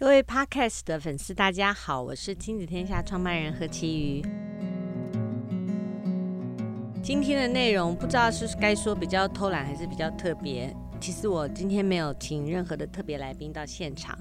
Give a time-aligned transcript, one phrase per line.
[0.00, 4.22] 各位 Podcast 的粉丝，大家好，我是亲子天下创办人何其瑜。
[7.02, 10.72] 今天的内容不知道是该说比较偷懒还是比较特别。
[11.00, 14.16] 其实我今天没有请任何的特别来宾到现场。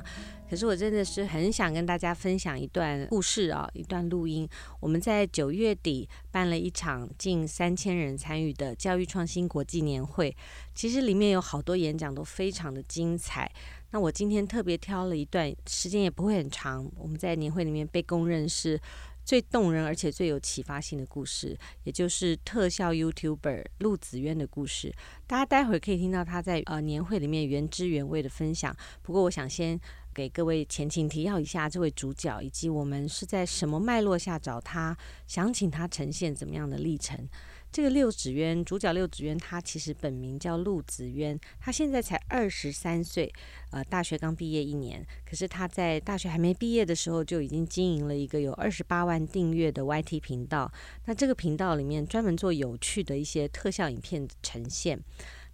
[0.50, 4.50] 可是我真的是很想跟大家分享一段故事啊，一段录音。
[4.80, 10.36] 我们在九月底办了一场近三千人参与的教育创新国际年会，
[10.74, 13.52] 其实里面有好多演讲都非常的精彩。
[13.92, 16.90] 那我今天特别挑了一段，时间也不会很长。
[16.96, 18.80] 我们在年会里面被公认是
[19.24, 24.94] 最动人而且最有启发性的故事，也就是特效 YouTuber 陆子渊的故事。
[25.26, 28.76] 大家待会儿可以听到他在呃年会里面原汁原味的分享。
[29.02, 29.80] 不过我想先。
[30.14, 37.30] 给各位前情提要一下，这位主角以及我们是在什么脉络下找他，想请他呈现怎么样的历程。
[37.72, 43.32] 这个六子渊，主角六子渊，他其实本名叫陆子渊，他现在才二十三岁，
[43.72, 45.06] 呃，大学刚毕业一年。
[45.24, 50.72] 可是他在大学还没毕业的时候，就已经经营了一个有二十八万订阅的 YT 频道。
[51.06, 55.00] 那这个频道里面专门做有趣的一些特效影片呈现。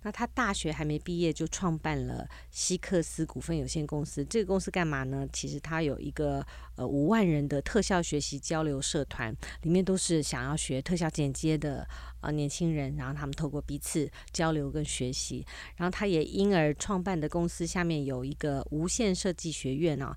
[0.03, 4.23] 那他大学还没毕业就创办了希克斯股份有限公司。
[4.25, 5.27] 这个公司干嘛呢？
[5.33, 6.45] 其实他有一个
[6.75, 11.87] 呃五万人的特效学习交流社团，里面都是想要学特效剪接的
[12.21, 15.45] 呃年轻人，然后他们透过彼此交流跟学习，
[15.77, 20.15] 然后他也因而创办的公司下面有一个无限设计学院啊，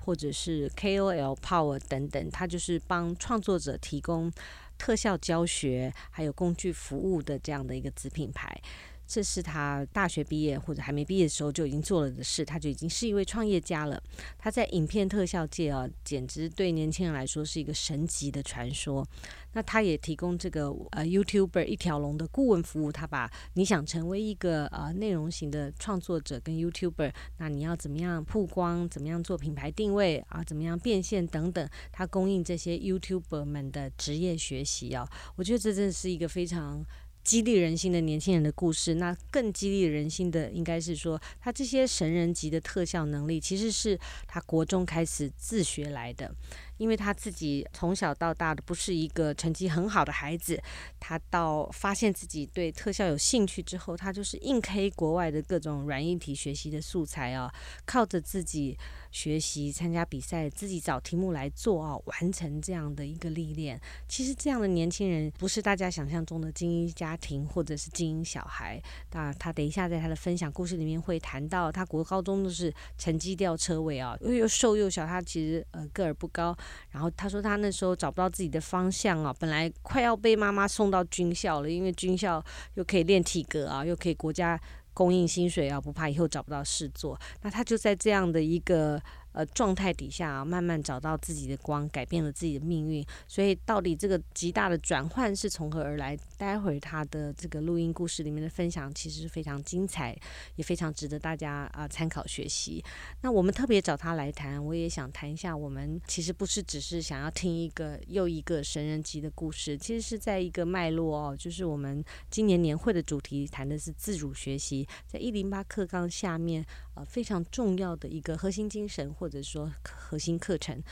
[0.00, 4.32] 或者是 KOL Power 等等，他就是帮创作者提供
[4.76, 8.60] 特效教学还有工具服务的这样的一个子品牌。
[9.08, 14.00] 这是他大学毕业或者还没毕业的时候就已经做了的事，他就已经是一位创业家了。
[14.36, 19.08] 他在影片特效界啊，简直对年轻人来说是一个神级的传说。
[19.54, 36.84] 那他也提供这个呃 YouTuber 一条龙的顾问服务，他把你想成为一个呃内容型的创作者跟 YouTuber，那你要怎么样曝光，怎么样做品牌定位啊，怎么样变现等等，他供应这些 YouTuber 们的职业学习啊，我觉得这真的是一个非常。
[37.24, 46.34] 激励人心的年轻人的故事，那更激励人心的应该是说，他这些神人级的特效能力，其实是他国中开始自学来的。
[46.78, 50.60] 因为他自己从小到大的不是一个成绩很好的孩子，
[50.98, 57.52] 他到发现自己对特效有兴趣之后，他就是硬 K 国外的各种软硬体学习的素材啊，
[57.84, 58.78] 靠着自己
[59.10, 63.80] 学习、参加比赛、自己找题目来做啊，完成这样的一个历练。
[64.08, 68.80] 其实这样的年轻人不是大家想象中的精英家庭或者是精英小孩。
[69.12, 76.56] 那他等一下在他的分享故事里面会谈到，他国高中都是成绩吊车尾啊，又又瘦又小，他其实呃个儿不高。
[76.90, 84.60] 然后他说他那时候找不到自己的方向啊，本来快要被妈妈送到军校了，因为军校又可以练体格啊，又可以国家
[84.92, 87.18] 供应薪水啊，不怕以后找不到事做。
[87.42, 89.00] 那他就在这样的一个。
[89.32, 93.04] 呃，状态底下啊，慢慢找到自己的光，改变了自己的命运。
[93.26, 96.18] 所以，到底这个极大的转换是从何而来？
[96.36, 100.16] 待会儿他的这个录音故事里面的分享，其实非常精彩，
[100.56, 102.82] 也非常值得大家啊参考学习。
[103.20, 116.64] 那我们特别找他来谈，我也想谈一下，我们其实不是只是想要听一个又一个神人级的故事，其实是在一个脉络哦，就是我们今年年会的主题谈的是自主学习，在一零八课纲下面。
[117.04, 120.82] 非常重要的一个核心精神，或者说核心课程。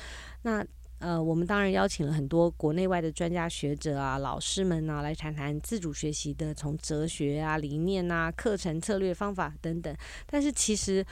[0.43, 0.65] 那
[0.99, 9.97] 呃，我们当然邀请了很多国内外的专家学者啊、老师们啊，来谈谈自主学习的从哲学啊、理念啊、课程策略、方法等等。
[10.27, 11.05] 但是其实。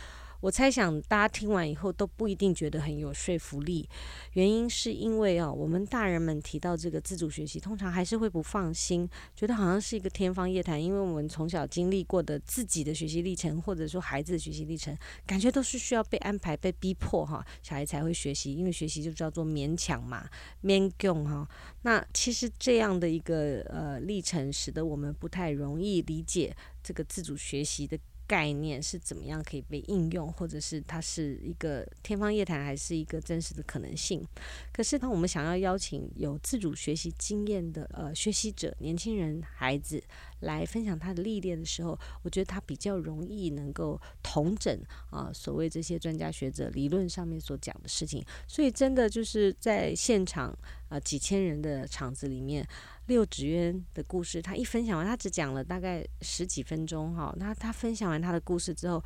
[0.45, 3.89] 我猜想大家听完以后都不一定觉得很有说服力，
[4.35, 14.95] 原因是因为啊，我们大人们提到这个自主学习，通常还是会不放心，觉得好像是一个天方夜谭，因为我们从小经历过的自己的学习历程，或者说孩子的学习历程，
[15.25, 20.29] 感觉都是需要被安排、被逼迫哈，小孩才会学习，因为学习就叫做勉强嘛，
[20.63, 21.49] 勉强哈。
[21.85, 27.99] 那其实这样的一个呃历程，使得我们不太容易理解这个自主学习的。
[28.35, 34.27] 概念是怎么样可以被应用，或者是它是一个天方夜谭，还是一个真实的可能性？
[34.73, 40.03] 可是当我们想要邀请有自主学习经验的呃学习者、年轻人、孩子
[40.41, 44.77] 来分享他的历练的时候，我觉得他比较容易能够统整
[45.11, 48.21] 啊、所谓这些专家学者理论上面所讲的事情。
[48.49, 50.53] 所以真的就是在现场
[50.89, 52.67] 啊、几千人的场子里面。
[53.07, 57.35] 六子渊的故事，他一分享完，他只讲了大概十几分钟哈。
[57.39, 59.03] 那他分享完他的故事之后，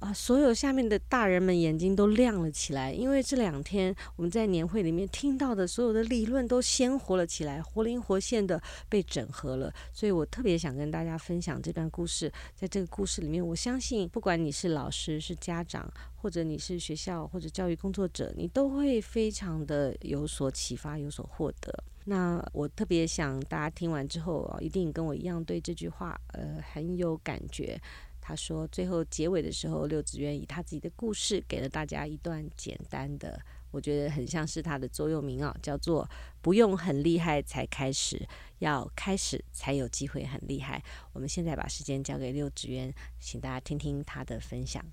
[0.00, 9.72] 啊，所有下面的大人们眼睛都亮了起来，因为这两天我们在年会里面听到的所有的理论都鲜活了起来，活灵活现的被整合了。
[9.92, 12.30] 所以我特别想跟大家分享这段故事。
[12.54, 21.84] 在这个故事里面，我相信不管你是老师、是家长，或者你是学校或者教育工作者，你都会非常的有所启发、有所获得。
[22.08, 27.80] 那我特别想大家听完之后啊，一定跟我一样对这句话呃很有感觉。
[28.20, 36.08] 他说：“最后结尾的时候，六子渊以他自己的故事给了大家一段简单的，我觉得很像是他的座右铭啊，叫做
[36.42, 38.26] ‘不用很厉害才开始，
[38.58, 40.82] 要开始才有机会很厉害’。
[41.12, 44.84] 我们现在把时间交给六子渊，请大家听听他的分享。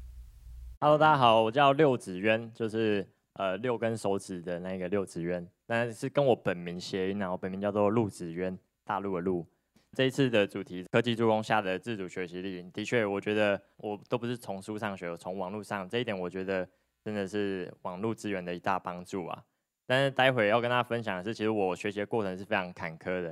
[0.80, 9.46] Hello，大家好，我叫六子渊，就是呃六根手指的那个六子渊，但是跟我本名谐音啊，我本名叫做陆子渊，大陆的陆。”
[9.96, 16.68] 这一次的主题，科技助攻下的自主学习力，的确，我觉得我都不是从书上学，从网络上，这一点我觉得
[17.04, 19.44] 真的是网络资源的一大帮助啊。
[19.86, 23.30] 但是待会要跟大家分享的是，其实我学习的过程是非常坎坷的。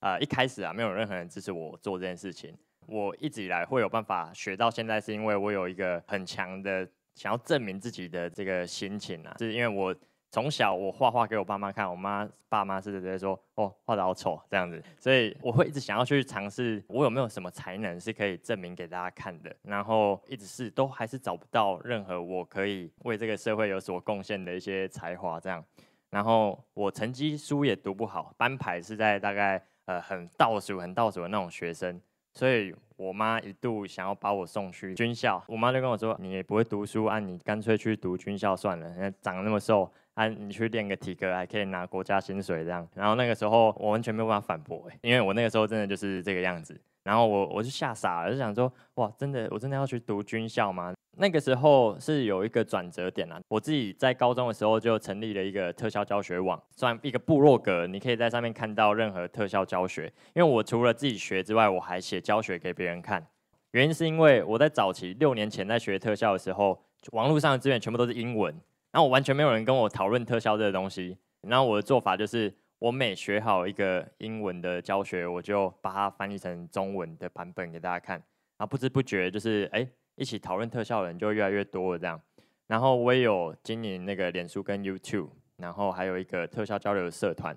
[0.00, 2.52] 啊、呃，一开始啊，没有任何人支持我做这件事情。
[2.88, 9.94] 我一直以来会有办法学到现在，是因为我有一个很强的想要证明自己的这个心情啊，是因为我。
[10.34, 25.62] 从小我画画给我爸妈看，我妈爸妈是直接说，哦，画得好丑这样子，所以我会一直想要去尝试，我有没有什么才能是可以证明给大家看的，然后一直是都还是找不到任何我可以为这个社会有所贡献的一些才华这样，
[26.08, 32.00] 然后我成绩书也读不好，班排是在大概呃很倒数很倒数的那种学生。
[32.34, 38.88] 所以我妈一度想要把我送去军校，我妈就跟我说：“你也不会读书啊，你干脆去读军校算了。
[38.94, 46.80] 人长那么瘦，啊，你去练个体格还可以拿国家薪水这样。”然后那个时候我完全没有办法反驳，因为我那个时候真的就是这个样子。
[47.04, 60.10] 然后我我就吓傻了，就想说：“哇，真的，我真的要去读军校吗？”那个时候是有一个转折点啊，我自己在高中的时候就成立了一个特效教学网，算一个部落格，你可以在上面看到任何特效教学。
[60.34, 63.26] 因为我除了自己学之外，我还写教学给别人看。
[63.72, 68.54] 原因是因为我在早期六年前在学特效的时候，网络上的资源全部都是英文，
[68.90, 71.18] 然后我完全没有人跟我讨论特效这个东西。
[71.42, 78.16] 然后我的做法就是，我每学好一个英文的教学，我就把它翻译成中文的版本给大家看。
[78.16, 79.88] 然后不知不觉就是哎。
[80.14, 82.20] 一起讨论特效的人就越来越多了，这样。
[82.66, 87.56] 然后我也有经营那个脸书跟 YouTube，然后还有一个特效交流的社团。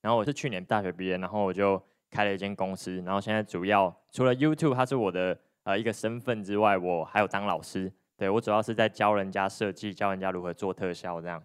[0.00, 3.02] 然后我是去年大学毕业，然后我就开了一间公司。
[3.04, 7.92] 然后现在主要除了 YouTube 它是我的呃一个身份之外，我还有当老师。
[8.16, 11.42] 对，我主要是在教人家设计，教人家如何做特效这样。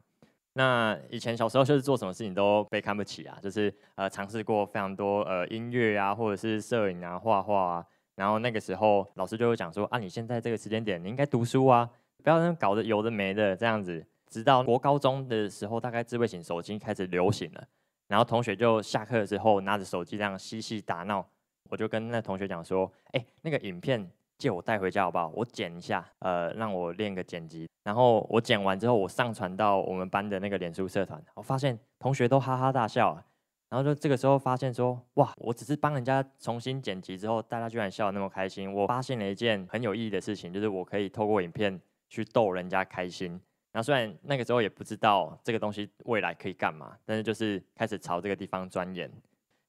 [0.54, 7.86] 那以前小时候就是做什么事情都被看不起啊，就是呃尝试过非常多呃音乐啊，或者是摄影啊、画画啊。
[8.16, 11.90] 然后那个时候，老师就会讲说啊，你现在这个时间点，你应该读书啊，
[12.24, 14.06] 不要那搞得有的没的这样子。
[14.30, 17.68] 直到国高中的时候，大概智慧型手机开始流行了，
[18.08, 21.26] 然后同学就下课的时候拿着手机这样嬉戏打闹，
[21.70, 24.10] 我就跟那同学讲说，哎，那个影片
[24.42, 25.32] 借我带回家好不好？
[25.36, 27.70] 我剪一下，呃，让我练个剪辑。
[27.84, 33.16] 然后我剪完之后，我上传到我们班的那个脸书社团，我发现同学都哈哈大笑。
[33.70, 38.74] 然后就这个时候发现说，哇，我只是帮人家重新剪辑之后，大家居然笑得那么开心。
[38.74, 41.80] 我发现了一件很有意义的事情，就是我可以透过影片
[42.10, 43.40] 去逗人家开心。
[43.72, 49.10] 然后虽然那个时候也不知道这个东西未来可以干嘛，但是就是开始朝这个地方钻研。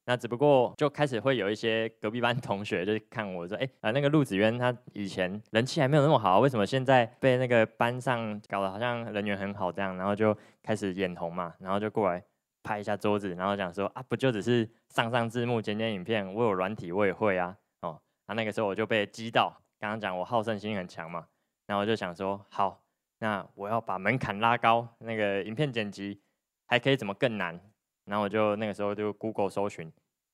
[0.05, 9.95] 那只不过就开始会有一些隔壁班同学就看我说，哎，啊那个陆子渊他以前人气还没有那么好，为什么现在被那个班上搞得好像人缘很好这样？
[9.97, 12.23] 然后就开始眼红嘛，然后就过来。
[12.65, 17.57] 拍一下桌子，然后讲说啊，不就只是上上字幕、剪剪影片，我有软体我也会啊。
[17.81, 21.27] 哦，那那个时候我就被激到，刚刚讲我好胜心很强嘛，
[21.67, 22.81] 然后我就想说，好，
[23.19, 26.21] 那我要把门槛拉高，那个影片剪辑
[26.65, 27.59] 还可以怎么更难？
[28.05, 29.91] 然后我就那个时候就 Google 搜寻，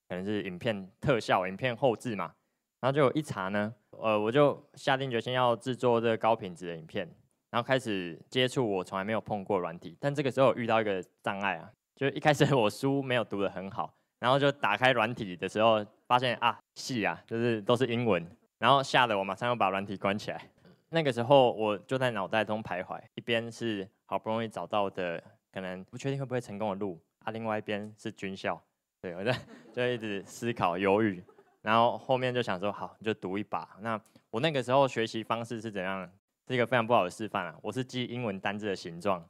[0.08, 2.32] 可能是影片特效、影片后制嘛，
[2.80, 7.08] 然后就一查呢，呃，我就下定决心要制作这个高品质的影片，
[7.50, 11.70] 然后开始接触我从来没有碰过软体，但这个时候遇到一个障碍啊。
[11.96, 18.26] 就一开始 我书没有读得很好，然后就打开软体的时候，发现啊，戏啊，就是都是英文，
[18.58, 20.50] 然后吓得我马上又把软体关起来。
[20.88, 25.22] 那个时候我就在脑袋中徘徊，一边是好不容易找到的，
[25.52, 28.60] 可能不确定会不会成功的路啊，另外一边是军校，
[29.00, 29.32] 对，我就
[29.72, 31.22] 就一直思考犹豫，
[31.62, 33.76] 然后后面就想说好，就赌一把。
[33.80, 34.00] 那
[34.30, 36.10] 我那个时候学习方式是怎样？
[36.48, 39.24] 是一个非常不好的示范啊，我是记英文单字的形状。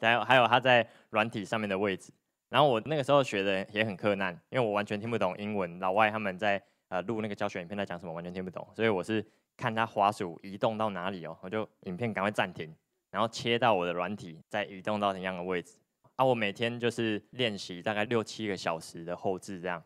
[0.00, 2.12] 还有还有，它在软体上面的位置。
[2.48, 5.78] 然后我那个时候学的也很困难，因为我完全听不懂英文。
[5.78, 9.24] 老外他们在呃录那个教学影片在讲什么，完全听不懂，所以我是
[9.56, 12.74] 看他滑鼠移动到哪里哦，我就影片赶快暂停，
[13.10, 15.76] 然后切到我的软体，再移动到一样的位置。
[16.18, 19.80] 啊，我每天就是练习大概六七个小时的后置，这样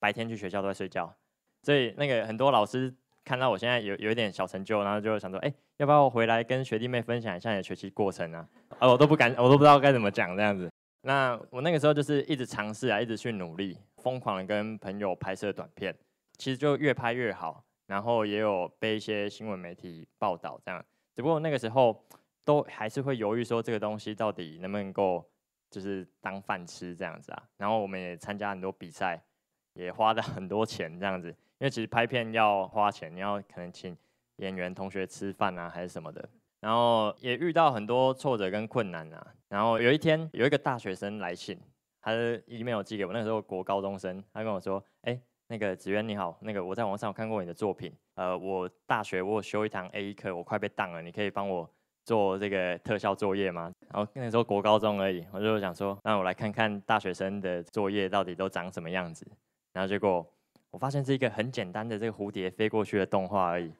[0.00, 1.14] 白天去学校都在睡觉，
[1.62, 2.92] 所以那个很多老师
[3.24, 8.48] 看到我现在有有一点小成就，然后就想说，哎，要不要我回来跟学弟妹分享一下你的学习过程啊？
[8.80, 10.68] 啊，我都不敢，我都不知道该怎么讲这样子。
[11.02, 15.96] 那我那个时候就是一直尝试啊，一直去努力，疯狂的跟朋友拍摄短片，
[16.36, 20.84] 其实就越拍越好，然后也有被一些新闻媒体报道这样。
[21.14, 22.04] 只不过那个时候
[22.44, 25.24] 都还是会犹豫说，这个东西到底能不能够。
[25.70, 29.22] 就是当饭吃这样子啊，然后我们也参加很多比赛，
[29.74, 31.28] 也花了很多钱这样子。
[31.28, 33.96] 因为其实拍片要花钱，你要可能请
[34.36, 36.28] 演员同学吃饭啊，还是什么的。
[36.58, 39.34] 然后也遇到很多挫折跟困难啊。
[39.48, 41.58] 然后有一天有一个大学生来信，
[42.00, 51.70] 他的 email 寄给我，那时候国高中生，他跟我说：“哎，那个子渊你好，那个我在网上有看过你的作品，呃，我大学我有修一堂 A 课，我快被当了，你可以帮我。”
[52.04, 53.70] 做这个特效作业吗？
[53.92, 59.26] 然后那时候国高中而已，我就想说，那我来看看大学生的作业到底都长什么样子。
[59.72, 60.26] 然后结果
[60.70, 63.72] 我发现是一个很简单的这个蝴蝶飞过去的动画而已。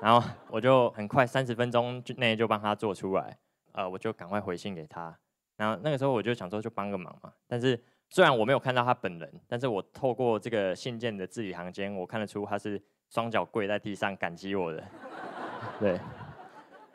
[0.00, 3.38] 然后我就很快三十分钟内就帮他做出来，
[3.72, 5.16] 呃，我就赶快回信给他。
[5.56, 7.32] 然后那个时候我就想说就帮个忙嘛。
[7.46, 14.84] 但是虽然我没有看到他本人，但是我透过这个信件的字里行间，我看得出他是双脚跪在地上感激我的。
[15.80, 15.98] 对。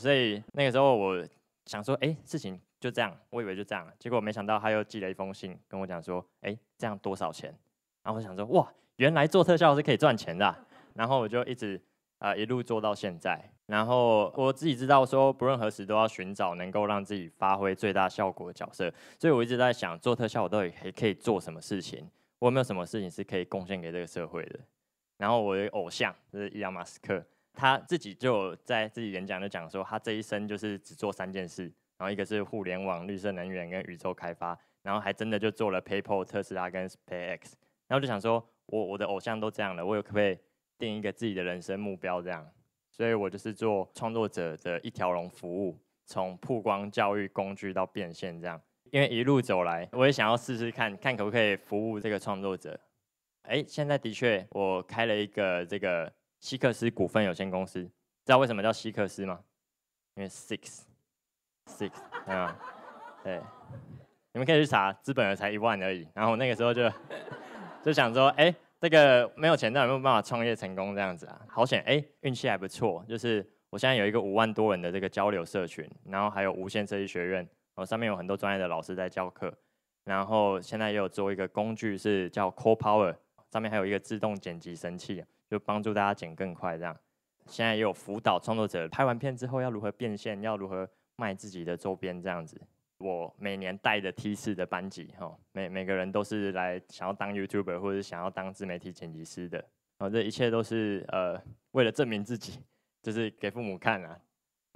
[0.01, 1.23] 所以那个时候我
[1.67, 7.55] 想说，哎，事情就这样，我以为就这样，结果没想到他又寄了一封信跟我讲说，哎，这样多少钱？
[8.03, 10.53] 然后我想说，哇，原来做特效是可以赚钱的。
[10.95, 11.79] 然后我就一直
[12.17, 13.39] 啊，一路做到现在。
[13.67, 18.91] 然后我自己知道说，不论何时都要寻找能够让自己发挥最大效果的角色。
[19.19, 22.09] 所以我一直在想，做特效我到底还可以做什么事情？
[22.39, 24.59] 我有没有什么事情是可以贡献给这个社会的？
[25.17, 27.23] 然后我的偶像就是伊隆马斯克。
[27.53, 31.63] 他自己就在自己演讲就讲说，他这一生就是只做三件事，
[31.97, 37.53] 然后一个是互联网、绿色能源跟宇宙开发，然后还真的就做了 PayPal、特斯拉跟 SpaceX，
[37.87, 40.37] 然后就想说，我我的偶像都这样了，我有可不可以
[40.77, 42.49] 定一个自己的人生目标这样？
[42.89, 48.59] 所以我就是做创作者的一条龙服务，从曝光、教育、工具到变现这样。
[48.91, 52.79] 因为一路走来，我也想要试试看看可不可以服务这个创作者。
[53.43, 56.11] 哎，现在的确我开了一个这个。
[56.41, 57.91] 希克斯股份有限公司，知
[58.25, 59.39] 道为什么叫希克斯吗？
[60.15, 61.91] 因为 six，six，
[62.25, 62.59] 啊，
[63.23, 63.39] 对，
[64.33, 66.05] 你们可以去查，资本额才一万而已。
[66.13, 66.91] 然后那个时候就
[67.83, 71.39] 就想说，哎，这个没有钱，但有没有办法创业成功这样子啊？
[71.47, 79.53] 好险，哎，运气还不错，就是我现在有一个五万多人的这个交流社群，然后还有无线设计学院，然后上面有很多专业的老师在教课，
[80.03, 83.15] 然后现在也有做一个工具是叫 Core Power，
[83.51, 85.23] 上面还有一个自动剪辑神器。
[85.51, 86.97] 就帮助大家剪更快，这样。
[87.45, 92.61] 现在也有辅导创作者拍完片之后要如何变现，要如何卖自己的周边这样子。
[92.99, 99.57] 我每年带的 T 四的班级，哈，每每个人都是来想要当 YouTuber 或者想要当自媒体剪辑师的。
[99.97, 101.37] 然后这一切都是呃
[101.71, 102.61] 为了证明自己，
[103.03, 104.17] 就是给父母看啊。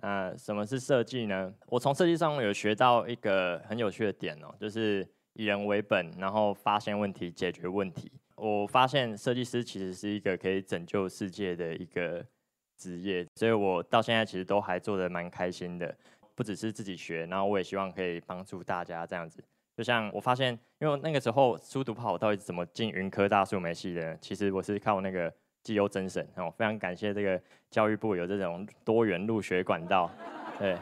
[0.02, 1.54] 呃，什么是设计呢？
[1.68, 8.12] 我从设计上有学到一个很有趣的点哦，就是以人为本，然后发现问题，解决问题。
[8.36, 12.26] 我发现设计师其实是一个可以拯救世界的一个
[12.78, 15.96] 职业，所以我到现在其实都还做的蛮开心的。
[16.38, 19.42] 不只是自己学，然后我也希望可以帮助大家这样子。
[19.78, 24.18] 就像我发现，因为那个时候书读不好，我到底怎么进云科大数媒系的？
[24.18, 30.12] 其实我是靠那个绩优甄审，我非常感谢这个教育部有这种多元入学管道，
[30.60, 30.78] 对。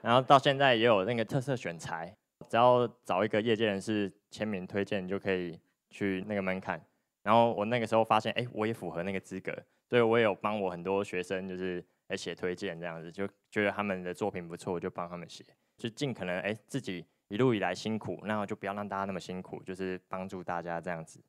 [0.00, 2.10] 然后到现在也有那个特色选才，
[2.48, 5.60] 只要找一个业界人士签名推荐就可以。
[5.90, 6.80] 去那个门槛，
[7.22, 9.52] 然后我那个时候发现，哎，我也符合那个资格，
[9.88, 15.44] 所以我也有帮我很多学生，就是来写推荐这样子，就觉得他们的作品不错，我就帮他们写，
[15.76, 21.22] 就尽可能哎自己一路以来辛苦，那我就不要让大家那么辛苦，就是帮助大家这样子。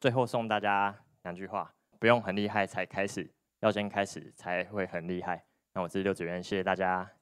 [0.00, 5.44] 最后送大家两句话：不用很厉害才开始，要先开始才会很厉害。
[5.74, 7.17] 那我是六子渊，谢谢大家。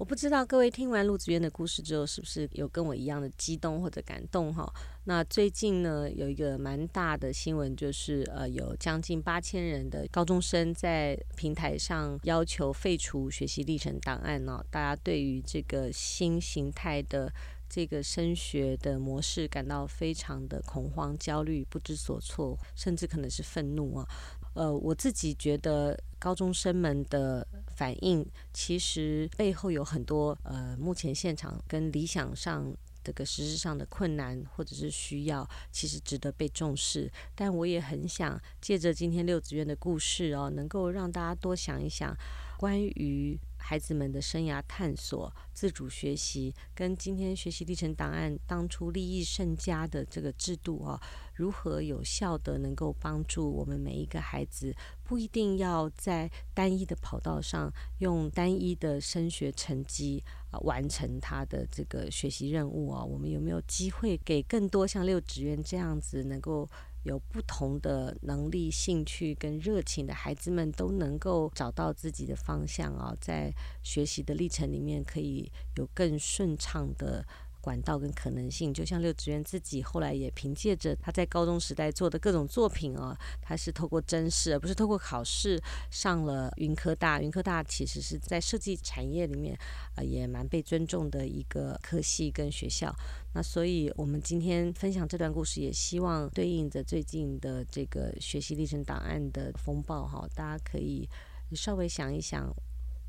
[0.00, 4.66] 我不知道各位听完陆子渊的故事之后，是不是有跟我一样的激动或者感动哈？
[5.04, 14.64] 那最近呢，有一个蛮大的新闻，就是呃，有将近八千人的高中生在平台上要求废除学习历程档案呢。
[14.70, 17.30] 大家对于这个新形态的
[17.68, 24.08] 这个升学的模式感到非常的恐慌、焦虑、不知所措，甚至可能是愤怒啊。
[24.54, 37.10] 呃，我自己觉得高中生们的反应其实背后有很多呃，目前现场跟理想上这个实质上的困难或者是需要，其实值得被重视。
[37.34, 42.14] 但我也很想借着今天六子渊的故事哦，能够让大家多想一想，
[42.58, 51.00] 关于孩子们的生涯探索、自主学习，跟今天学习历程档案当初利益甚佳的这个制度哦，
[51.40, 63.02] 如何有效地能够帮助我们每一个孩子，不一定要在单一的跑道上用单一的升学成绩啊完成他的这个学习任务啊？
[63.02, 66.68] 我们有没有机会给更多像六子渊这样子能够？
[67.04, 73.50] 有不同的能力、兴趣跟热情的孩子们，都能够找到自己的方向啊，在
[73.82, 77.24] 学习的历程里面，可以有更顺畅的。
[77.60, 87.20] 管道跟可能性，就像六子渊自己后来也凭借着他在高中时代做的各种作品啊，他是透过甄试，而不是透过考试上了云科大。
[87.20, 89.56] 云科大其实是在设计产业里面
[89.94, 92.94] 啊，也蛮被尊重的一个科系跟学校。
[93.34, 101.08] 那所以我们今天分享这段故事，也希望对应着最近的这个学习历程档案的风暴哈，大家可以
[101.52, 102.52] 稍微想一想，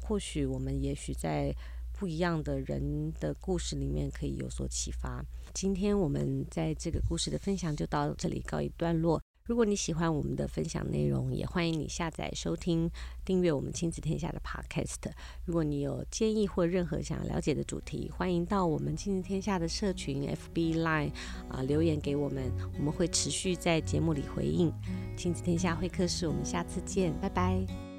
[0.02, 1.56] 或许我们也许在。
[2.02, 5.24] 不一样的人的故事里面可以有所启发。
[5.54, 9.22] 今天我们在这个故事的分享就到这里告一段落。
[9.46, 12.90] 如果你喜欢我们的分享内容，也欢迎你下载收听、
[13.24, 15.12] 订阅我们亲子天下的 Podcast。
[15.46, 21.12] 如果你有建议或任何想了解的主题，欢迎到我们亲子天下的社群 FB Line
[21.50, 24.74] 啊留言给我们，我们会持续在节目里回应。
[25.16, 27.91] 亲子天下会客室，我们下次见，拜拜。